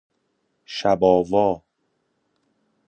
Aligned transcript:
شب 0.65 1.03
آوا 1.03 1.61